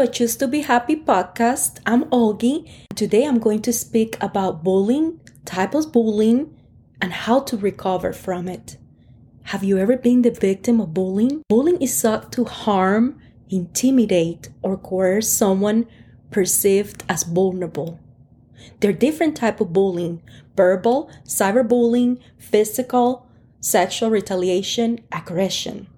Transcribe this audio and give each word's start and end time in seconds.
I 0.00 0.06
Choose 0.06 0.34
to 0.36 0.48
Be 0.48 0.62
Happy 0.62 0.96
podcast. 0.96 1.80
I'm 1.84 2.04
Olgi. 2.04 2.66
Today 2.94 3.26
I'm 3.26 3.38
going 3.38 3.60
to 3.60 3.70
speak 3.70 4.16
about 4.22 4.64
bullying, 4.64 5.20
type 5.44 5.74
of 5.74 5.92
bullying, 5.92 6.56
and 7.02 7.12
how 7.12 7.40
to 7.40 7.58
recover 7.58 8.14
from 8.14 8.48
it. 8.48 8.78
Have 9.52 9.62
you 9.62 9.76
ever 9.76 9.98
been 9.98 10.22
the 10.22 10.30
victim 10.30 10.80
of 10.80 10.94
bullying? 10.94 11.42
Bullying 11.50 11.82
is 11.82 11.94
sought 11.94 12.32
to 12.32 12.46
harm, 12.46 13.20
intimidate, 13.50 14.48
or 14.62 14.78
coerce 14.78 15.28
someone 15.28 15.86
perceived 16.30 17.04
as 17.06 17.24
vulnerable. 17.24 18.00
There 18.80 18.92
are 18.92 18.94
different 18.94 19.36
type 19.36 19.60
of 19.60 19.74
bullying: 19.74 20.22
verbal, 20.56 21.10
cyberbullying, 21.26 22.20
physical, 22.38 23.26
sexual 23.60 24.08
retaliation, 24.08 25.00
aggression. 25.12 25.88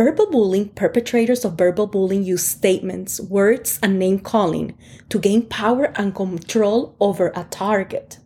Verbal 0.00 0.30
bullying, 0.30 0.70
perpetrators 0.70 1.44
of 1.44 1.58
verbal 1.58 1.86
bullying 1.86 2.24
use 2.24 2.42
statements, 2.42 3.20
words, 3.20 3.78
and 3.82 3.98
name 3.98 4.18
calling 4.18 4.72
to 5.10 5.18
gain 5.18 5.44
power 5.44 5.92
and 5.94 6.14
control 6.14 6.96
over 7.00 7.30
a 7.36 7.44
target. 7.50 8.18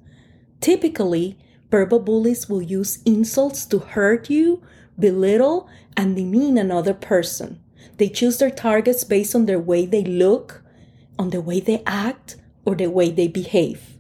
Typically, 0.60 1.37
verbal 1.73 1.98
bullies 1.98 2.48
will 2.48 2.62
use 2.62 3.02
insults 3.02 3.66
to 3.66 3.80
hurt 3.80 4.30
you, 4.30 4.62
belittle, 4.96 5.68
and 5.96 6.15
demean 6.15 6.59
another 6.59 6.95
person. 6.95 7.60
They 7.96 8.09
choose 8.09 8.38
their 8.38 8.52
targets 8.52 9.02
based 9.02 9.34
on 9.34 9.46
their 9.46 9.59
way 9.59 9.84
they 9.84 10.04
look, 10.04 10.62
on 11.18 11.30
the 11.30 11.40
way 11.40 11.59
they 11.59 11.82
act, 11.88 12.37
or 12.65 12.77
the 12.77 12.87
way 12.87 13.10
they 13.10 13.27
behave. 13.27 13.99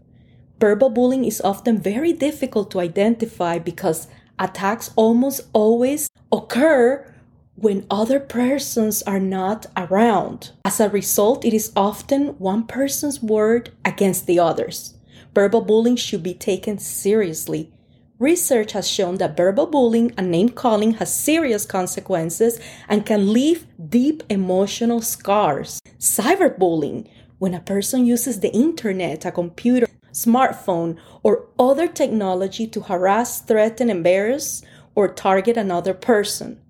Verbal 0.60 0.90
bullying 0.90 1.24
is 1.24 1.40
often 1.40 1.80
very 1.80 2.12
difficult 2.12 2.70
to 2.70 2.78
identify 2.78 3.58
because 3.58 4.06
attacks 4.38 4.92
almost 4.94 5.40
always 5.52 6.08
occur 6.30 7.10
when 7.56 7.86
other 7.90 8.18
persons 8.18 9.02
are 9.02 9.20
not 9.20 9.66
around. 9.76 10.50
As 10.64 10.80
a 10.80 10.88
result, 10.88 11.44
it 11.44 11.54
is 11.54 11.72
often 11.76 12.38
one 12.38 12.66
person's 12.66 13.22
word 13.22 13.70
against 13.84 14.26
the 14.26 14.38
others. 14.38 14.94
Verbal 15.34 15.60
bullying 15.60 15.96
should 15.96 16.22
be 16.22 16.34
taken 16.34 16.78
seriously. 16.78 17.72
Research 18.18 18.72
has 18.72 18.88
shown 18.88 19.16
that 19.16 19.36
verbal 19.36 19.66
bullying 19.66 20.12
and 20.16 20.30
name 20.30 20.48
calling 20.48 20.94
has 20.94 21.14
serious 21.14 21.66
consequences 21.66 22.60
and 22.88 23.06
can 23.06 23.32
leave 23.32 23.66
deep 23.88 24.22
emotional 24.28 25.00
scars. 25.00 25.80
Cyberbullying, 25.98 27.08
when 27.38 27.54
a 27.54 27.60
person 27.60 28.06
uses 28.06 28.40
the 28.40 28.52
internet, 28.52 29.24
a 29.24 29.32
computer, 29.32 29.88
smartphone, 30.12 30.96
or 31.22 31.46
other 31.58 31.88
technology 31.88 32.66
to 32.68 32.82
harass, 32.82 33.40
threaten, 33.40 33.90
embarrass, 33.90 34.62
or 34.94 35.08
target 35.08 35.56
another 35.56 35.92
person. 35.92 36.60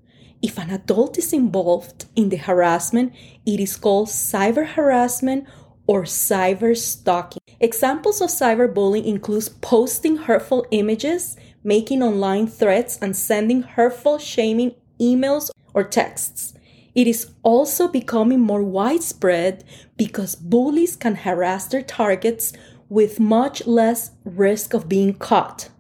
If 0.45 0.59
an 0.59 0.69
adult 0.69 1.17
is 1.17 1.33
involved 1.33 2.05
in 2.14 2.28
the 2.28 2.37
harassment, 2.37 3.14
it 3.47 3.61
is 3.61 3.78
called 3.78 4.09
cyber 4.09 4.67
harassment 4.67 5.48
or 5.86 6.03
cyber 6.03 6.77
stalking. 6.77 7.41
Examples 7.61 8.20
of 8.20 8.28
cyberbullying 8.28 9.06
include 9.06 9.48
posting 9.62 10.19
hurtful 10.19 10.67
images, 10.70 11.39
making 11.62 12.03
online 12.03 12.47
threats, 12.47 12.98
and 13.01 13.17
sending 13.17 13.62
hurtful, 13.62 14.19
shaming 14.19 14.75
emails 15.01 15.51
or 15.73 15.83
texts. 15.83 16.53
It 16.95 17.06
is 17.06 17.31
also 17.42 17.89
becoming 17.89 18.41
more 18.41 18.62
widespread 18.62 19.64
because 19.97 20.34
bullies 20.34 20.95
can 20.95 21.14
harass 21.14 21.69
their 21.69 21.81
targets 21.81 22.53
with 22.91 23.19
much 23.19 23.67
less 23.67 24.11
risk 24.27 24.74
of 24.74 24.90
being 24.90 25.14
caught. 25.14 25.70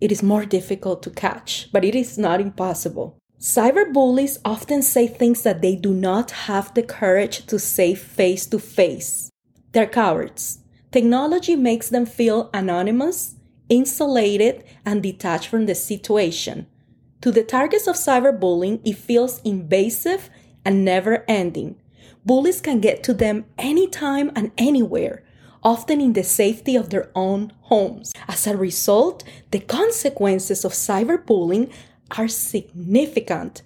It 0.00 0.10
is 0.10 0.22
more 0.22 0.46
difficult 0.46 1.02
to 1.02 1.10
catch, 1.10 1.68
but 1.70 1.84
it 1.84 1.94
is 1.94 2.16
not 2.16 2.40
impossible. 2.40 3.18
Cyberbullies 3.40 4.38
often 4.44 4.82
say 4.82 5.06
things 5.06 5.42
that 5.42 5.60
they 5.60 5.76
do 5.76 5.92
not 5.92 6.30
have 6.30 6.72
the 6.74 6.82
courage 6.82 7.46
to 7.46 7.58
say 7.58 7.94
face 7.94 8.46
to 8.46 8.58
face. 8.58 9.30
They're 9.72 9.86
cowards. 9.86 10.60
Technology 10.92 11.56
makes 11.56 11.88
them 11.88 12.06
feel 12.06 12.48
anonymous, 12.54 13.34
insulated, 13.68 14.64
and 14.86 15.02
detached 15.02 15.48
from 15.48 15.66
the 15.66 15.74
situation. 15.74 16.66
To 17.22 17.32
the 17.32 17.42
targets 17.42 17.86
of 17.86 17.96
cyberbullying, 17.96 18.80
it 18.84 18.96
feels 18.96 19.40
invasive 19.42 20.30
and 20.64 20.84
never 20.84 21.24
ending. 21.26 21.76
Bullies 22.24 22.60
can 22.60 22.80
get 22.80 23.02
to 23.04 23.14
them 23.14 23.44
anytime 23.58 24.30
and 24.36 24.52
anywhere, 24.56 25.22
often 25.62 26.00
in 26.00 26.12
the 26.12 26.22
safety 26.22 26.76
of 26.76 26.90
their 26.90 27.10
own 27.14 27.52
homes. 27.62 28.12
As 28.28 28.46
a 28.46 28.56
result, 28.56 29.24
the 29.50 29.60
consequences 29.60 30.64
of 30.64 30.72
cyberbullying 30.72 31.72
are 32.16 32.28
significant. 32.28 33.62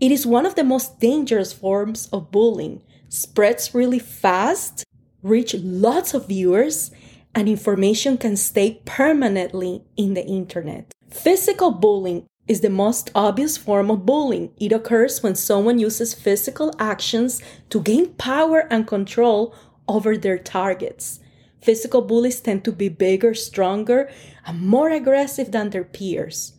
It 0.00 0.12
is 0.12 0.26
one 0.26 0.46
of 0.46 0.54
the 0.54 0.64
most 0.64 1.00
dangerous 1.00 1.52
forms 1.52 2.08
of 2.12 2.30
bullying, 2.30 2.82
spreads 3.08 3.74
really 3.74 3.98
fast, 3.98 4.84
reach 5.22 5.54
lots 5.54 6.14
of 6.14 6.28
viewers, 6.28 6.90
and 7.34 7.48
information 7.48 8.16
can 8.16 8.36
stay 8.36 8.80
permanently 8.84 9.82
in 9.96 10.14
the 10.14 10.24
internet. 10.24 10.94
Physical 11.10 11.70
bullying 11.70 12.26
is 12.46 12.60
the 12.62 12.70
most 12.70 13.10
obvious 13.14 13.56
form 13.56 13.90
of 13.90 14.06
bullying. 14.06 14.50
It 14.58 14.72
occurs 14.72 15.22
when 15.22 15.34
someone 15.34 15.78
uses 15.78 16.14
physical 16.14 16.72
actions 16.78 17.42
to 17.70 17.82
gain 17.82 18.14
power 18.14 18.66
and 18.70 18.86
control 18.86 19.54
over 19.86 20.16
their 20.16 20.38
targets. 20.38 21.20
Physical 21.60 22.02
bullies 22.02 22.40
tend 22.40 22.64
to 22.64 22.72
be 22.72 22.88
bigger, 22.88 23.34
stronger, 23.34 24.10
and 24.46 24.60
more 24.60 24.90
aggressive 24.90 25.50
than 25.50 25.70
their 25.70 25.84
peers. 25.84 26.54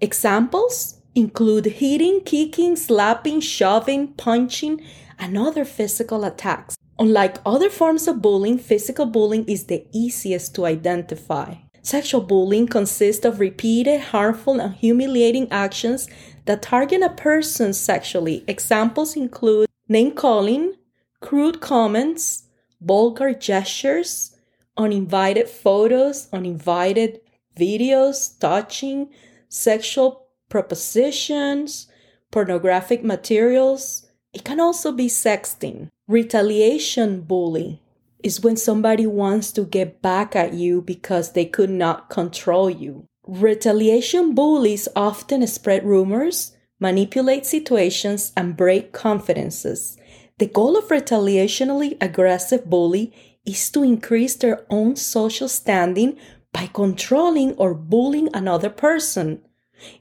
Examples 0.00 1.00
include 1.16 1.64
hitting, 1.66 2.20
kicking, 2.24 2.76
slapping, 2.76 3.40
shoving, 3.40 4.08
punching, 4.14 4.80
and 5.18 5.36
other 5.36 5.64
physical 5.64 6.24
attacks. 6.24 6.76
Unlike 7.00 7.38
other 7.44 7.68
forms 7.68 8.06
of 8.06 8.22
bullying, 8.22 8.58
physical 8.58 9.06
bullying 9.06 9.44
is 9.46 9.64
the 9.64 9.86
easiest 9.92 10.54
to 10.54 10.66
identify. 10.66 11.54
Sexual 11.82 12.20
bullying 12.22 12.68
consists 12.68 13.24
of 13.24 13.40
repeated, 13.40 14.00
harmful, 14.00 14.60
and 14.60 14.74
humiliating 14.74 15.50
actions 15.50 16.08
that 16.44 16.62
target 16.62 17.02
a 17.02 17.10
person 17.10 17.72
sexually. 17.72 18.44
Examples 18.46 19.16
include 19.16 19.68
name 19.88 20.12
calling, 20.12 20.74
crude 21.20 21.60
comments, 21.60 22.44
vulgar 22.80 23.34
gestures, 23.34 24.36
uninvited 24.76 25.48
photos, 25.48 26.28
uninvited 26.32 27.20
videos, 27.58 28.38
touching, 28.38 29.08
sexual 29.48 30.26
propositions, 30.48 31.88
pornographic 32.30 33.04
materials. 33.04 34.06
It 34.32 34.44
can 34.44 34.60
also 34.60 34.92
be 34.92 35.08
sexting. 35.08 35.88
Retaliation 36.06 37.22
bullying 37.22 37.78
is 38.22 38.40
when 38.40 38.56
somebody 38.56 39.06
wants 39.06 39.52
to 39.52 39.64
get 39.64 40.02
back 40.02 40.34
at 40.34 40.54
you 40.54 40.82
because 40.82 41.32
they 41.32 41.44
could 41.44 41.70
not 41.70 42.10
control 42.10 42.68
you. 42.68 43.06
Retaliation 43.26 44.34
bullies 44.34 44.88
often 44.96 45.46
spread 45.46 45.84
rumors, 45.84 46.56
manipulate 46.80 47.44
situations, 47.44 48.32
and 48.36 48.56
break 48.56 48.92
confidences. 48.92 49.96
The 50.38 50.46
goal 50.46 50.76
of 50.76 50.88
retaliationally 50.88 51.96
aggressive 52.00 52.64
bully 52.70 53.12
is 53.44 53.70
to 53.70 53.82
increase 53.82 54.36
their 54.36 54.64
own 54.70 54.96
social 54.96 55.48
standing 55.48 56.18
by 56.52 56.68
controlling 56.72 57.52
or 57.54 57.74
bullying 57.74 58.28
another 58.34 58.70
person. 58.70 59.42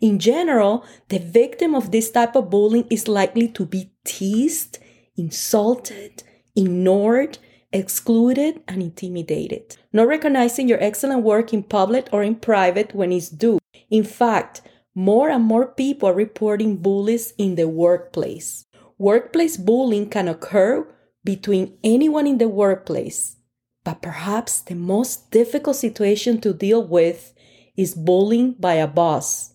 In 0.02 0.20
general, 0.20 0.86
the 1.10 1.20
victim 1.20 1.76
of 1.76 1.92
this 1.92 2.10
type 2.10 2.36
of 2.36 2.50
bullying 2.50 2.88
is 2.90 3.08
likely 3.08 3.48
to 3.50 3.66
be 3.66 3.92
teased, 4.04 4.80
insulted, 5.16 6.24
ignored, 6.56 7.38
excluded, 7.72 8.62
and 8.68 8.82
intimidated. 8.82 9.78
Not 9.94 10.08
recognizing 10.08 10.68
your 10.68 10.82
excellent 10.82 11.24
work 11.24 11.54
in 11.54 11.64
public 11.64 12.08
or 12.12 12.24
in 12.24 12.36
private 12.36 12.96
when 12.96 13.12
it's 13.12 13.30
due. 13.30 13.60
In 13.90 14.04
fact, 14.04 14.62
more 14.96 15.30
and 15.30 15.44
more 15.44 15.68
people 15.68 16.10
are 16.10 16.14
reporting 16.14 16.78
bullies 16.78 17.34
in 17.38 17.56
the 17.56 17.68
workplace. 17.68 18.66
Workplace 18.98 19.58
bullying 19.58 20.10
can 20.10 20.28
occur 20.28 20.88
between 21.24 21.78
anyone 21.84 22.26
in 22.26 22.40
the 22.40 22.48
workplace, 22.48 23.38
but 23.88 24.02
perhaps 24.02 24.60
the 24.60 24.76
most 24.76 25.32
difficult 25.32 25.78
situation 25.78 26.42
to 26.42 26.52
deal 26.52 26.84
with 26.84 27.34
is 27.78 27.96
bullying 27.96 28.52
by 28.60 28.74
a 28.74 28.86
boss, 28.86 29.54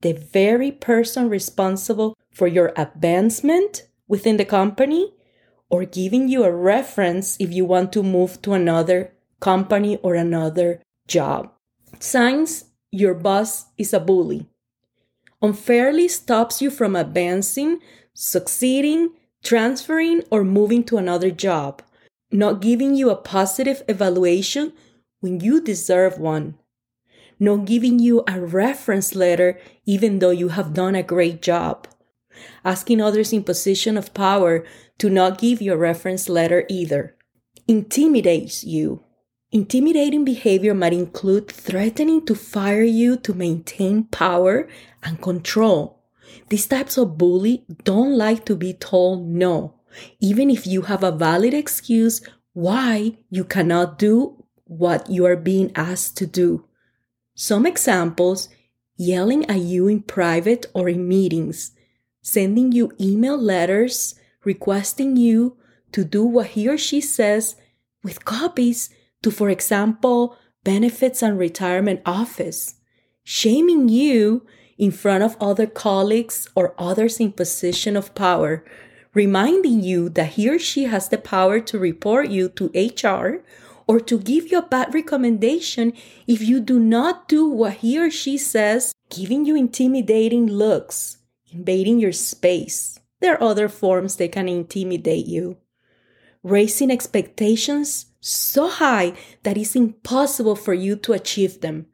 the 0.00 0.14
very 0.14 0.72
person 0.72 1.28
responsible 1.28 2.16
for 2.32 2.46
your 2.46 2.72
advancement 2.74 3.86
within 4.08 4.38
the 4.38 4.46
company 4.46 5.12
or 5.68 5.84
giving 5.84 6.26
you 6.26 6.42
a 6.42 6.50
reference 6.50 7.36
if 7.38 7.52
you 7.52 7.66
want 7.66 7.92
to 7.92 8.02
move 8.02 8.40
to 8.40 8.54
another 8.54 9.12
company 9.40 9.98
or 9.98 10.14
another 10.14 10.80
job. 11.06 11.52
Signs 11.98 12.64
your 12.90 13.12
boss 13.12 13.66
is 13.76 13.92
a 13.92 14.00
bully. 14.00 14.46
Unfairly 15.42 16.08
stops 16.08 16.62
you 16.62 16.70
from 16.70 16.96
advancing, 16.96 17.80
succeeding, 18.14 19.10
transferring, 19.44 20.22
or 20.30 20.44
moving 20.44 20.82
to 20.82 20.96
another 20.96 21.30
job 21.30 21.82
not 22.30 22.60
giving 22.60 22.94
you 22.94 23.10
a 23.10 23.16
positive 23.16 23.82
evaluation 23.88 24.72
when 25.20 25.40
you 25.40 25.60
deserve 25.60 26.18
one, 26.18 26.56
not 27.38 27.64
giving 27.64 27.98
you 27.98 28.24
a 28.26 28.40
reference 28.40 29.14
letter 29.14 29.58
even 29.84 30.18
though 30.18 30.30
you 30.30 30.48
have 30.48 30.74
done 30.74 30.94
a 30.94 31.02
great 31.02 31.42
job, 31.42 31.86
asking 32.64 33.00
others 33.00 33.32
in 33.32 33.42
position 33.44 33.96
of 33.96 34.14
power 34.14 34.64
to 34.98 35.10
not 35.10 35.38
give 35.38 35.60
you 35.60 35.72
a 35.72 35.76
reference 35.76 36.28
letter 36.28 36.64
either. 36.68 37.16
Intimidates 37.68 38.64
you. 38.64 39.02
Intimidating 39.52 40.24
behavior 40.24 40.74
might 40.74 40.92
include 40.92 41.50
threatening 41.50 42.24
to 42.26 42.34
fire 42.34 42.82
you 42.82 43.16
to 43.16 43.32
maintain 43.32 44.04
power 44.04 44.68
and 45.02 45.22
control. 45.22 46.02
These 46.48 46.66
types 46.66 46.98
of 46.98 47.16
bully 47.16 47.64
don't 47.84 48.16
like 48.16 48.44
to 48.46 48.56
be 48.56 48.72
told 48.72 49.26
no, 49.26 49.75
even 50.20 50.50
if 50.50 50.66
you 50.66 50.82
have 50.82 51.02
a 51.02 51.12
valid 51.12 51.54
excuse 51.54 52.22
why 52.52 53.16
you 53.30 53.44
cannot 53.44 53.98
do 53.98 54.44
what 54.64 55.10
you 55.10 55.24
are 55.26 55.36
being 55.36 55.70
asked 55.74 56.16
to 56.16 56.26
do. 56.26 56.64
Some 57.34 57.66
examples 57.66 58.48
yelling 58.96 59.44
at 59.46 59.60
you 59.60 59.88
in 59.88 60.00
private 60.00 60.66
or 60.74 60.88
in 60.88 61.06
meetings, 61.06 61.72
sending 62.22 62.72
you 62.72 62.92
email 63.00 63.36
letters 63.36 64.14
requesting 64.44 65.16
you 65.16 65.56
to 65.92 66.04
do 66.04 66.24
what 66.24 66.48
he 66.48 66.68
or 66.68 66.78
she 66.78 67.00
says 67.00 67.56
with 68.02 68.24
copies 68.24 68.90
to, 69.22 69.30
for 69.30 69.50
example, 69.50 70.36
benefits 70.64 71.22
and 71.22 71.38
retirement 71.38 72.00
office, 72.06 72.76
shaming 73.22 73.88
you 73.88 74.46
in 74.78 74.90
front 74.90 75.22
of 75.22 75.36
other 75.40 75.66
colleagues 75.66 76.48
or 76.54 76.74
others 76.78 77.20
in 77.20 77.32
position 77.32 77.96
of 77.96 78.14
power, 78.14 78.64
reminding 79.16 79.82
you 79.82 80.10
that 80.10 80.34
he 80.34 80.46
or 80.46 80.58
she 80.58 80.84
has 80.84 81.08
the 81.08 81.16
power 81.16 81.58
to 81.58 81.78
report 81.78 82.28
you 82.28 82.50
to 82.50 82.70
HR 82.76 83.42
or 83.86 83.98
to 83.98 84.18
give 84.18 84.52
you 84.52 84.58
a 84.58 84.68
bad 84.68 84.92
recommendation 84.92 85.94
if 86.26 86.42
you 86.42 86.60
do 86.60 86.78
not 86.78 87.26
do 87.26 87.48
what 87.48 87.80
he 87.80 87.98
or 87.98 88.10
she 88.10 88.36
says, 88.36 88.92
giving 89.08 89.46
you 89.46 89.56
intimidating 89.56 90.46
looks, 90.46 91.16
invading 91.50 91.98
your 91.98 92.12
space. 92.12 93.00
There 93.20 93.32
are 93.32 93.42
other 93.42 93.70
forms 93.70 94.16
they 94.16 94.28
can 94.28 94.50
intimidate 94.50 95.24
you. 95.24 95.56
Raising 96.42 96.90
expectations 96.90 98.12
so 98.20 98.68
high 98.68 99.14
that 99.44 99.56
it's 99.56 99.74
impossible 99.74 100.56
for 100.56 100.74
you 100.74 100.94
to 100.96 101.14
achieve 101.14 101.62
them. 101.62 101.86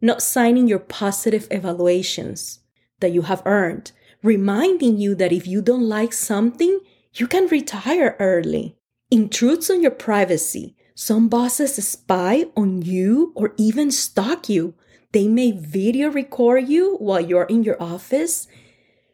Not 0.00 0.22
signing 0.22 0.66
your 0.66 0.78
positive 0.78 1.46
evaluations 1.50 2.60
that 3.00 3.12
you 3.12 3.22
have 3.22 3.42
earned. 3.44 3.92
Reminding 4.22 4.98
you 4.98 5.14
that 5.16 5.32
if 5.32 5.46
you 5.46 5.62
don't 5.62 5.88
like 5.88 6.12
something, 6.12 6.80
you 7.14 7.26
can 7.26 7.46
retire 7.46 8.16
early. 8.18 8.76
Intrudes 9.10 9.70
on 9.70 9.82
your 9.82 9.90
privacy. 9.90 10.76
Some 10.94 11.28
bosses 11.28 11.74
spy 11.76 12.44
on 12.56 12.82
you 12.82 13.32
or 13.34 13.54
even 13.56 13.90
stalk 13.90 14.48
you. 14.48 14.74
They 15.12 15.26
may 15.26 15.52
video 15.52 16.10
record 16.10 16.68
you 16.68 16.96
while 16.96 17.20
you're 17.20 17.44
in 17.44 17.64
your 17.64 17.82
office 17.82 18.46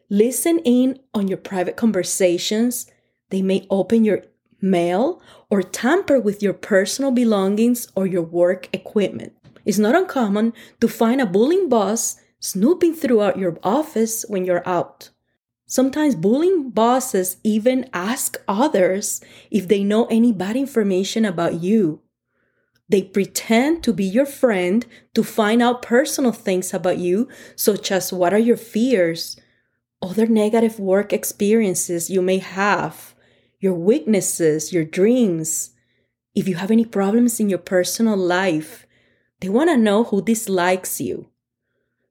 listen 0.09 0.59
in 0.59 0.99
on 1.13 1.27
your 1.27 1.37
private 1.37 1.75
conversations. 1.75 2.89
They 3.29 3.41
may 3.41 3.67
open 3.69 4.05
your 4.05 4.23
mail 4.61 5.21
or 5.49 5.61
tamper 5.61 6.19
with 6.19 6.41
your 6.41 6.53
personal 6.53 7.11
belongings 7.11 7.87
or 7.95 8.07
your 8.07 8.21
work 8.21 8.69
equipment. 8.73 9.33
It's 9.65 9.77
not 9.77 9.95
uncommon 9.95 10.53
to 10.79 10.87
find 10.87 11.19
a 11.19 11.25
bullying 11.25 11.69
boss 11.69 12.17
snooping 12.39 12.93
throughout 12.93 13.37
your 13.37 13.57
office 13.63 14.25
when 14.27 14.45
you're 14.45 14.67
out. 14.67 15.09
Sometimes 15.65 16.15
bullying 16.15 16.69
bosses 16.69 17.37
even 17.43 17.89
ask 17.93 18.37
others 18.47 19.19
if 19.51 19.67
they 19.67 19.83
know 19.83 20.05
any 20.05 20.31
bad 20.31 20.55
information 20.55 21.25
about 21.25 21.61
you. 21.61 22.01
They 22.89 23.01
pretend 23.03 23.83
to 23.83 23.91
be 23.91 24.05
your 24.05 24.25
friend 24.25 24.85
to 25.13 25.23
find 25.23 25.61
out 25.61 25.81
personal 25.81 26.31
things 26.31 26.73
about 26.73 26.99
you, 26.99 27.27
such 27.55 27.91
as 27.91 28.13
what 28.13 28.33
are 28.33 28.39
your 28.39 28.55
fears, 28.55 29.37
other 30.01 30.25
negative 30.25 30.79
work 30.79 31.11
experiences 31.11 32.09
you 32.09 32.21
may 32.21 32.37
have, 32.37 33.13
your 33.59 33.73
weaknesses, 33.73 34.71
your 34.71 34.85
dreams. 34.85 35.71
If 36.33 36.47
you 36.47 36.55
have 36.55 36.71
any 36.71 36.85
problems 36.85 37.41
in 37.41 37.49
your 37.49 37.59
personal 37.59 38.15
life, 38.15 38.87
they 39.41 39.49
want 39.49 39.69
to 39.69 39.75
know 39.75 40.05
who 40.05 40.21
dislikes 40.21 41.01
you. 41.01 41.29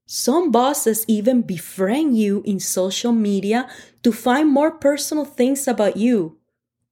Some 0.07 0.51
bosses 0.51 1.05
even 1.09 1.43
befriend 1.43 2.17
you 2.17 2.43
in 2.47 2.61
social 2.61 3.13
media 3.13 3.69
to 4.03 4.13
find 4.13 4.49
more 4.49 4.71
personal 4.71 5.25
things 5.25 5.67
about 5.67 5.97
you. 5.97 6.39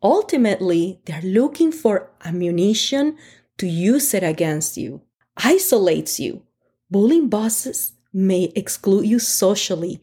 Ultimately, 0.03 1.01
they're 1.07 1.23
looking 1.23 1.73
for 1.73 2.11
ammunition 2.25 3.17
to 3.59 3.67
use 3.67 4.13
it 4.15 4.23
against 4.23 4.77
you. 4.77 5.03
Isolates 5.37 6.21
you. 6.21 6.43
Bullying 6.91 7.29
bosses 7.29 7.93
may 8.13 8.53
exclude 8.55 9.07
you 9.07 9.19
socially 9.19 10.03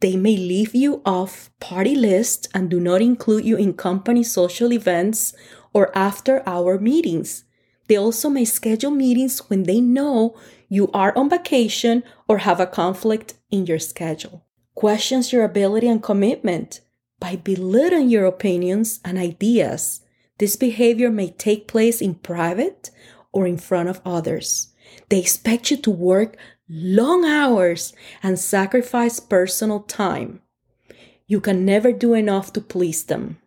they 0.00 0.16
may 0.16 0.36
leave 0.36 0.74
you 0.74 1.00
off 1.06 1.50
party 1.58 1.94
list 1.94 2.48
and 2.52 2.68
do 2.68 2.78
not 2.78 3.00
include 3.00 3.44
you 3.44 3.56
in 3.56 3.72
company 3.72 4.22
social 4.22 4.72
events 4.72 5.34
or 5.72 5.96
after 5.96 6.42
hour 6.46 6.78
meetings. 6.78 7.44
They 7.88 7.96
also 7.96 8.28
may 8.28 8.44
schedule 8.44 8.90
meetings 8.90 9.38
when 9.48 9.64
they 9.64 9.80
know 9.80 10.36
you 10.68 10.90
are 10.92 11.16
on 11.16 11.30
vacation 11.30 12.02
or 12.28 12.38
have 12.38 12.60
a 12.60 12.66
conflict 12.66 13.34
in 13.50 13.66
your 13.66 13.78
schedule. 13.78 14.44
Questions 14.74 15.32
your 15.32 15.44
ability 15.44 15.88
and 15.88 16.02
commitment 16.02 16.80
by 17.20 17.36
belittling 17.36 18.10
your 18.10 18.26
opinions 18.26 19.00
and 19.04 19.16
ideas. 19.16 20.02
This 20.38 20.56
behavior 20.56 21.10
may 21.10 21.30
take 21.30 21.66
place 21.68 22.00
in 22.00 22.16
private 22.16 22.90
or 23.32 23.46
in 23.46 23.56
front 23.56 23.88
of 23.88 24.00
others. 24.04 24.72
They 25.08 25.20
expect 25.20 25.70
you 25.70 25.76
to 25.78 25.90
work 25.90 26.36
long 26.68 27.24
hours 27.24 27.94
and 28.22 28.38
sacrifice 28.38 29.20
personal 29.20 29.80
time. 29.80 30.40
You 31.26 31.40
can 31.40 31.64
never 31.64 31.92
do 31.92 32.14
enough 32.14 32.52
to 32.54 32.60
please 32.60 33.04
them. 33.04 33.38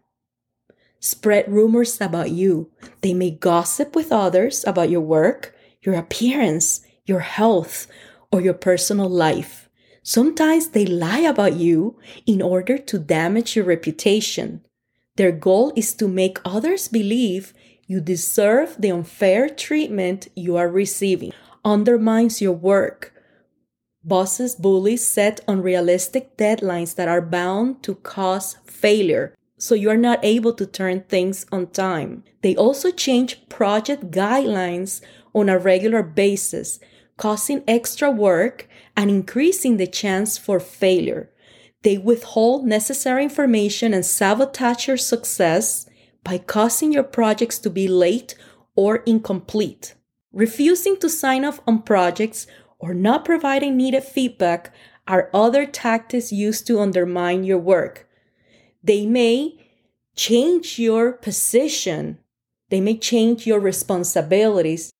Spread 0.99 1.51
rumors 1.51 1.99
about 2.01 2.31
you. 2.31 2.71
They 3.01 3.13
may 3.13 3.31
gossip 3.31 3.95
with 3.95 4.11
others 4.11 4.65
about 4.67 4.89
your 4.89 5.01
work, 5.01 5.55
your 5.81 5.95
appearance, 5.95 6.81
your 7.05 7.21
health, 7.21 7.87
or 8.31 8.41
your 8.41 8.53
personal 8.53 9.09
life. 9.09 9.69
Sometimes 10.03 10.69
they 10.69 10.85
lie 10.85 11.19
about 11.19 11.53
you 11.53 11.97
in 12.25 12.41
order 12.41 12.77
to 12.77 12.99
damage 12.99 13.55
your 13.55 13.65
reputation. 13.65 14.61
Their 15.15 15.31
goal 15.31 15.73
is 15.75 15.93
to 15.95 16.07
make 16.07 16.39
others 16.45 16.87
believe 16.87 17.53
you 17.87 17.99
deserve 17.99 18.75
the 18.79 18.91
unfair 18.91 19.49
treatment 19.49 20.27
you 20.35 20.57
are 20.57 20.69
receiving 20.69 21.33
undermines 21.65 22.41
your 22.41 22.53
work. 22.53 23.13
Bosses 24.03 24.55
bullies 24.55 25.05
set 25.05 25.41
unrealistic 25.47 26.37
deadlines 26.37 26.95
that 26.95 27.07
are 27.07 27.21
bound 27.21 27.83
to 27.83 27.95
cause 27.95 28.55
failure, 28.65 29.35
so 29.59 29.75
you 29.75 29.89
are 29.89 29.97
not 29.97 30.23
able 30.23 30.53
to 30.53 30.65
turn 30.65 31.01
things 31.01 31.45
on 31.51 31.67
time. 31.67 32.23
They 32.41 32.55
also 32.55 32.89
change 32.89 33.47
project 33.49 34.09
guidelines 34.09 35.01
on 35.35 35.49
a 35.49 35.59
regular 35.59 36.01
basis, 36.01 36.79
causing 37.17 37.63
extra 37.67 38.09
work 38.09 38.67
and 38.95 39.09
increasing 39.11 39.77
the 39.77 39.85
chance 39.85 40.37
for 40.37 40.59
failure. 40.59 41.29
They 41.83 41.97
withhold 41.97 42.65
necessary 42.65 43.23
information 43.23 43.93
and 43.93 44.05
sabotage 44.05 44.87
your 44.87 44.97
success 44.97 45.85
by 46.23 46.37
causing 46.37 46.91
your 46.91 47.03
projects 47.03 47.59
to 47.59 47.69
be 47.69 47.87
late 47.87 48.35
or 48.75 48.97
incomplete. 49.05 49.93
Refusing 50.31 50.97
to 50.97 51.09
sign 51.09 51.43
off 51.43 51.59
on 51.67 51.81
projects 51.83 52.47
or 52.79 52.93
not 52.93 53.25
providing 53.25 53.75
needed 53.75 54.03
feedback 54.03 54.73
are 55.07 55.29
other 55.33 55.65
tactics 55.65 56.31
used 56.31 56.67
to 56.67 56.79
undermine 56.79 57.43
your 57.43 57.57
work. 57.57 58.08
They 58.89 59.05
may 59.05 59.53
change 60.15 60.79
your 60.79 61.11
position, 61.11 62.17
they 62.69 62.81
may 62.81 62.97
change 62.97 63.45
your 63.45 63.59
responsibilities 63.59 64.91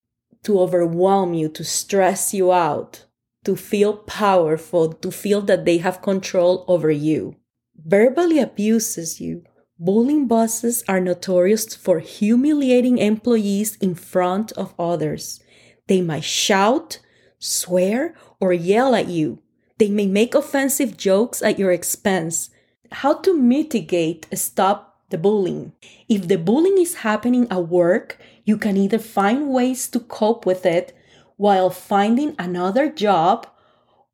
to 0.43 0.59
overwhelm 0.59 1.33
you, 1.33 1.49
to 1.49 1.63
stress 1.63 2.31
you 2.31 2.51
out, 2.51 3.05
to 3.45 3.55
feel 3.55 3.97
powerful, 3.97 4.93
to 4.93 5.09
feel 5.09 5.41
that 5.41 5.65
they 5.65 5.79
have 5.79 6.03
control 6.03 6.65
over 6.67 6.91
you. 6.91 7.37
Verbally 7.83 8.37
abuses 8.37 9.19
you 9.19 9.43
Bullying 9.79 10.27
bosses 10.27 10.83
are 10.87 10.99
notorious 10.99 11.73
for 11.73 11.97
humiliating 11.97 12.99
employees 12.99 13.75
in 13.77 13.95
front 13.95 14.51
of 14.51 14.75
others. 14.77 15.39
They 15.87 16.01
might 16.01 16.25
shout, 16.25 16.99
swear, 17.39 18.13
or 18.39 18.53
yell 18.53 18.93
at 18.93 19.07
you. 19.07 19.41
They 19.79 19.89
may 19.89 20.05
make 20.05 20.35
offensive 20.35 20.95
jokes 20.95 21.41
at 21.41 21.57
your 21.57 21.71
expense. 21.71 22.51
How 22.91 23.13
to 23.21 23.33
mitigate 23.37 24.27
stop 24.33 24.99
the 25.09 25.17
bullying? 25.17 25.73
If 26.07 26.27
the 26.27 26.37
bullying 26.37 26.79
is 26.79 26.95
happening 26.95 27.47
at 27.51 27.67
work, 27.67 28.17
you 28.45 28.57
can 28.57 28.77
either 28.77 28.99
find 28.99 29.49
ways 29.49 29.87
to 29.89 29.99
cope 29.99 30.45
with 30.45 30.65
it 30.65 30.95
while 31.37 31.69
finding 31.69 32.35
another 32.37 32.91
job, 32.91 33.47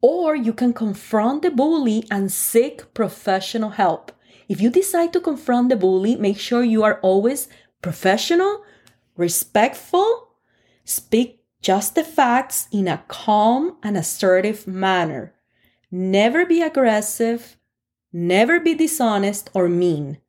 or 0.02 0.36
you 0.36 0.54
can 0.54 0.74
confront 0.74 1.42
the 1.42 1.52
bully 1.52 2.06
and 2.12 2.32
seek 2.32 2.94
professional 2.94 3.72
help. 3.72 4.12
If 4.48 4.62
you 4.62 4.70
decide 4.70 5.14
to 5.14 5.22
confront 5.22 5.70
the 5.70 5.76
bully, 5.76 6.16
make 6.16 6.38
sure 6.38 6.64
you 6.64 6.84
are 6.84 7.00
always 7.02 7.48
professional, 7.82 8.64
respectful, 9.16 10.28
speak 10.84 11.44
just 11.62 11.96
the 11.96 12.04
facts 12.04 12.68
in 12.72 12.88
a 12.88 13.04
calm 13.08 13.78
and 13.82 13.98
assertive 13.98 14.68
manner. 14.68 15.34
Never 15.90 16.46
be 16.46 16.62
aggressive, 16.62 17.58
Never 18.18 18.62
be 18.62 18.74
dishonest 18.74 19.50
or 19.54 19.68
mean. 19.68 20.20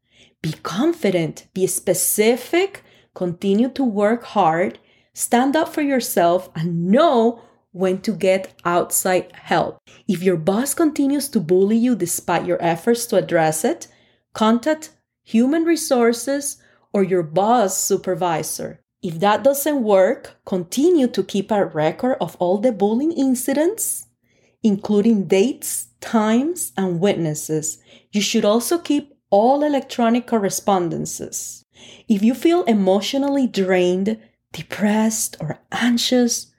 Be 0.42 0.54
confident, 0.64 1.46
be 1.54 1.68
specific, 1.68 2.82
continue 3.14 3.68
to 3.68 3.84
work 3.84 4.24
hard, 4.24 4.80
stand 5.14 5.54
up 5.54 5.68
for 5.68 5.82
yourself, 5.82 6.50
and 6.56 6.88
know 6.88 7.42
when 7.70 8.00
to 8.00 8.12
get 8.12 8.52
outside 8.64 9.30
help. 9.34 9.78
If 10.08 10.20
your 10.20 10.36
boss 10.36 10.74
continues 10.74 11.28
to 11.28 11.38
bully 11.38 11.76
you 11.76 11.94
despite 11.94 12.44
your 12.44 12.60
efforts 12.60 13.06
to 13.06 13.18
address 13.18 13.64
it, 13.64 13.86
contact 14.34 14.90
human 15.22 15.62
resources 15.62 16.60
or 16.92 17.04
your 17.04 17.22
boss 17.22 17.78
supervisor. 17.78 18.80
If 19.00 19.20
that 19.20 19.44
doesn't 19.44 19.84
work, 19.84 20.34
continue 20.44 21.06
to 21.06 21.22
keep 21.22 21.52
a 21.52 21.64
record 21.64 22.16
of 22.20 22.34
all 22.40 22.58
the 22.58 22.72
bullying 22.72 23.12
incidents, 23.12 24.05
including 24.66 25.24
dates, 25.24 25.88
times, 26.00 26.72
and 26.76 27.00
witnesses. 27.00 27.78
You 28.12 28.20
should 28.20 28.44
also 28.44 28.78
keep 28.78 29.14
all 29.30 29.62
electronic 29.62 30.26
correspondences. 30.26 31.64
If 32.08 32.22
you 32.22 32.34
feel 32.34 32.64
emotionally 32.64 33.46
drained, 33.46 34.18
depressed, 34.52 35.36
or 35.40 35.60
anxious, 35.72 36.52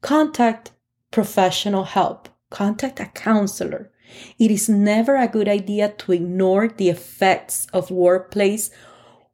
contact 0.00 0.72
professional 1.10 1.84
help. 1.84 2.28
Contact 2.50 3.00
a 3.00 3.06
counselor. 3.06 3.90
It 4.38 4.50
is 4.50 4.68
never 4.68 5.16
a 5.16 5.28
good 5.28 5.48
idea 5.48 5.88
to 5.88 6.12
ignore 6.12 6.68
the 6.68 6.88
effects 6.88 7.66
of 7.72 7.90
workplace 7.90 8.70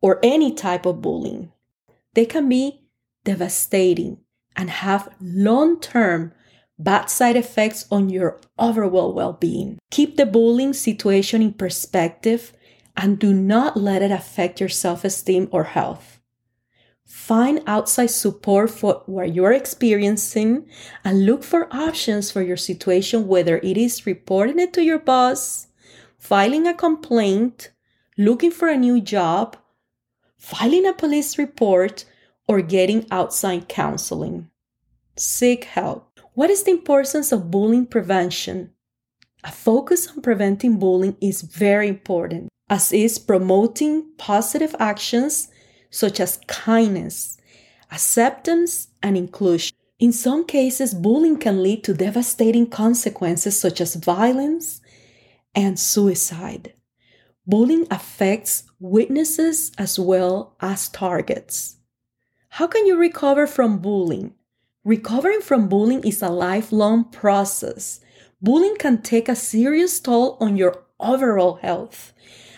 or 0.01 0.21
any 0.23 0.53
type 0.53 0.87
of 0.87 1.03
bullying. 1.03 1.53
They 2.15 2.27
can 2.27 2.49
be 2.49 2.83
devastating 3.25 4.19
and 4.57 4.71
have 4.71 5.09
long 5.21 5.81
term 5.81 6.33
bad 6.83 7.11
side 7.11 7.37
effects 7.37 7.87
on 7.91 8.09
your 8.09 8.41
overall 8.59 9.13
well 9.13 9.35
being. 9.35 9.79
Keep 9.91 10.17
the 10.17 10.27
bullying 10.27 10.73
situation 10.73 11.43
in 11.43 11.53
perspective 11.53 12.53
and 12.97 13.19
do 13.19 13.33
not 13.33 13.77
let 13.77 14.03
it 14.03 14.11
affect 14.11 14.61
your 14.61 14.69
self 14.69 15.05
esteem 15.05 15.49
or 15.53 15.65
health. 15.65 16.21
Find 17.07 17.63
outside 17.67 18.11
support 18.11 18.71
for 18.71 19.03
what 19.07 19.35
you're 19.35 19.53
experiencing 19.53 20.69
and 21.05 21.27
look 21.27 21.43
for 21.43 21.73
options 21.75 22.31
for 22.31 22.41
your 22.41 22.57
situation, 22.57 23.27
whether 23.27 23.59
it 23.59 23.77
is 23.77 24.07
reporting 24.07 24.61
it 24.61 24.73
to 24.75 24.83
your 24.83 25.01
boss, 25.01 25.67
filing 26.19 26.69
a 26.69 26.75
complaint, 26.75 27.73
looking 28.17 28.53
for 28.53 28.69
a 28.69 28.77
new 28.77 29.01
job, 29.01 29.57
filing 30.39 30.87
a 30.87 30.93
police 30.93 31.37
report, 31.37 32.05
or 32.47 32.63
getting 32.63 33.07
outside 33.11 33.69
counseling. 33.69 34.49
Seek 35.17 35.65
help. 35.65 36.10
What 36.35 36.49
is 36.49 36.63
the 36.63 36.71
importance 36.71 37.33
of 37.33 37.51
bullying 37.51 37.87
prevention? 37.87 38.71
A 39.43 39.51
focus 39.51 40.07
on 40.09 40.23
preventing 40.23 40.79
bullying 40.79 41.17
is 41.21 41.43
very 41.43 41.89
important, 41.89 42.49
as 42.69 42.93
is 42.93 43.19
promoting 43.19 44.13
positive 44.17 44.77
actions 44.79 45.49
such 45.91 46.21
as 46.21 46.39
kindness, 46.47 47.37
acceptance, 47.91 48.89
and 49.03 49.17
inclusion. 49.17 49.77
In 49.99 50.13
some 50.13 50.47
cases, 50.47 50.95
bullying 50.95 51.37
can 51.37 51.65
lead 51.65 51.83
to 51.85 51.95
devastating 51.95 52.69
consequences 52.69 53.59
such 53.59 53.81
as 53.81 53.97
violence 53.97 54.81
and 55.55 55.81
suicide. 55.81 56.75
Bullying 57.45 57.89
affects 57.91 58.63
witnesses 58.79 59.73
as 59.77 59.99
well 59.99 60.55
as 60.61 60.89
targets. 60.89 61.79
How 62.51 62.69
can 62.69 62.87
you 62.87 62.97
recover 62.97 63.49
from 63.49 63.79
bullying? 63.79 64.35
Recovering 64.85 65.43
from 65.43 65.69
bullying 65.69 66.03
is 66.05 66.23
a 66.23 66.31
lifelong 66.31 67.05
process. 67.05 68.01
Bullying 68.41 68.77
can 68.77 69.03
take 69.03 69.29
a 69.29 69.37
serious 69.37 70.01
toll 70.01 70.39
on 70.41 70.57
your 70.57 70.85
overall 70.99 71.57
health. 71.57 72.15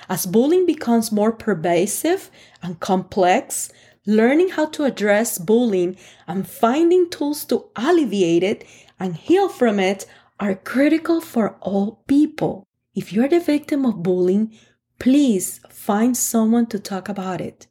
As 0.09 0.25
bullying 0.25 0.65
becomes 0.65 1.11
more 1.11 1.33
pervasive 1.33 2.31
and 2.63 2.79
complex, 2.79 3.73
learning 4.07 4.51
how 4.51 4.67
to 4.67 4.85
address 4.85 5.37
bullying 5.37 5.97
and 6.29 6.47
finding 6.47 7.11
tools 7.11 7.45
to 7.47 7.65
alleviate 7.75 8.45
it 8.45 8.65
and 9.01 9.17
heal 9.17 9.49
from 9.49 9.81
it 9.81 10.07
are 10.39 10.55
critical 10.55 11.21
for 11.21 11.57
all 11.61 12.05
people. 12.07 12.69
If 12.95 13.13
you're 13.13 13.29
the 13.29 13.41
victim 13.41 13.85
of 13.85 14.05
bullying, 14.05 14.57
please 15.01 15.61
find 15.71 16.17
someone 16.17 16.67
to 16.67 16.79
talk 16.79 17.09
about 17.09 17.41
it. 17.41 17.67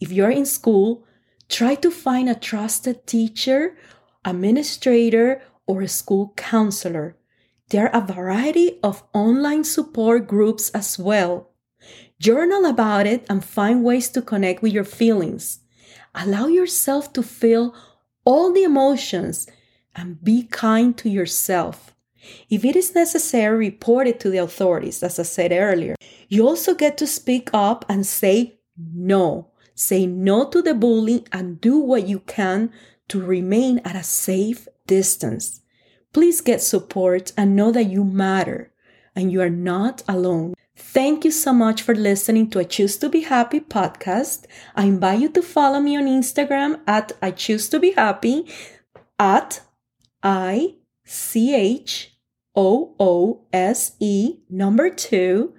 If 0.00 0.12
you're 0.12 0.30
in 0.30 0.44
school, 0.44 1.05
try 1.48 1.74
to 1.76 1.90
find 1.90 2.28
a 2.28 2.34
trusted 2.34 3.06
teacher, 3.06 3.76
administrator, 4.24 5.42
or 5.66 5.82
a 5.82 5.88
school 5.88 6.32
counselor. 6.36 7.16
There 7.70 7.94
are 7.94 8.02
a 8.02 8.06
variety 8.06 8.78
of 8.82 9.02
online 9.12 9.64
support 9.64 10.26
groups 10.26 10.70
as 10.70 10.98
well. 10.98 11.50
Journal 12.20 12.64
about 12.64 13.06
it 13.06 13.26
and 13.28 13.44
find 13.44 13.84
ways 13.84 14.08
to 14.10 14.22
connect 14.22 14.62
with 14.62 14.72
your 14.72 14.84
feelings. 14.84 15.60
Allow 16.14 16.46
yourself 16.46 17.12
to 17.14 17.22
feel 17.22 17.74
all 18.24 18.52
the 18.52 18.62
emotions 18.62 19.48
and 19.94 20.22
be 20.22 20.44
kind 20.44 20.96
to 20.98 21.08
yourself. 21.08 21.94
If 22.48 22.64
it 22.64 22.76
is 22.76 22.94
necessary, 22.94 23.56
report 23.56 24.06
it 24.06 24.20
to 24.20 24.30
the 24.30 24.38
authorities, 24.38 25.02
as 25.02 25.18
I 25.18 25.22
said 25.24 25.52
earlier. 25.52 25.94
You 26.28 26.46
also 26.46 26.74
get 26.74 26.98
to 26.98 27.06
speak 27.06 27.50
up 27.52 27.84
and 27.88 28.06
say 28.06 28.58
no. 28.76 29.50
Say 29.76 30.06
no 30.06 30.48
to 30.48 30.62
the 30.62 30.72
bullying 30.72 31.28
and 31.30 31.60
do 31.60 31.78
what 31.78 32.08
you 32.08 32.20
can 32.20 32.72
to 33.08 33.22
remain 33.22 33.78
at 33.84 33.94
a 33.94 34.02
safe 34.02 34.66
distance. 34.86 35.60
Please 36.14 36.40
get 36.40 36.62
support 36.62 37.32
and 37.36 37.54
know 37.54 37.70
that 37.70 37.90
you 37.90 38.02
matter 38.02 38.72
and 39.14 39.30
you 39.30 39.42
are 39.42 39.50
not 39.50 40.02
alone. 40.08 40.54
Thank 40.74 41.26
you 41.26 41.30
so 41.30 41.52
much 41.52 41.82
for 41.82 41.94
listening 41.94 42.48
to 42.50 42.60
I 42.60 42.64
Choose 42.64 42.96
to 42.98 43.10
Be 43.10 43.20
Happy 43.20 43.60
podcast. 43.60 44.46
I 44.74 44.84
invite 44.84 45.20
you 45.20 45.28
to 45.28 45.42
follow 45.42 45.80
me 45.80 45.96
on 45.98 46.04
Instagram 46.04 46.80
at 46.86 47.12
I 47.20 47.30
Choose 47.32 47.68
to 47.68 47.78
Be 47.78 47.92
Happy 47.92 48.46
at 49.18 49.60
I 50.22 50.76
C 51.04 51.54
H 51.54 52.16
O 52.54 52.94
O 52.98 53.44
S 53.52 53.92
E 54.00 54.38
number 54.48 54.88
two 54.88 55.52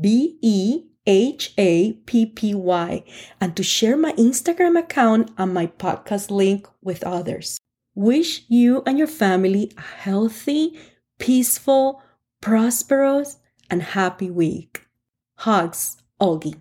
B 0.00 0.38
E 0.40 0.89
H 1.10 1.52
A 1.58 1.94
P 2.06 2.24
P 2.24 2.54
Y 2.54 3.02
and 3.40 3.56
to 3.56 3.64
share 3.64 3.96
my 3.96 4.12
Instagram 4.12 4.78
account 4.78 5.32
and 5.36 5.52
my 5.52 5.66
podcast 5.66 6.30
link 6.30 6.68
with 6.80 7.02
others. 7.02 7.58
Wish 7.96 8.44
you 8.46 8.84
and 8.86 8.96
your 8.96 9.08
family 9.08 9.72
a 9.76 9.80
healthy, 9.80 10.78
peaceful, 11.18 12.00
prosperous, 12.40 13.38
and 13.68 13.82
happy 13.82 14.30
week. 14.30 14.86
Hugs, 15.38 15.96
Olgie. 16.20 16.60